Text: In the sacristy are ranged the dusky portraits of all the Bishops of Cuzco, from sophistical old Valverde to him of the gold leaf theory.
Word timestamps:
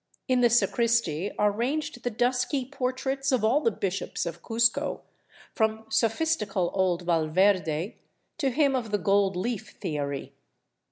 In 0.27 0.41
the 0.41 0.49
sacristy 0.49 1.31
are 1.37 1.51
ranged 1.51 2.01
the 2.01 2.09
dusky 2.09 2.65
portraits 2.65 3.31
of 3.31 3.43
all 3.43 3.61
the 3.61 3.69
Bishops 3.69 4.25
of 4.25 4.41
Cuzco, 4.41 5.01
from 5.53 5.85
sophistical 5.89 6.71
old 6.73 7.03
Valverde 7.03 7.97
to 8.39 8.49
him 8.49 8.75
of 8.75 8.89
the 8.89 8.97
gold 8.97 9.35
leaf 9.35 9.75
theory. 9.79 10.33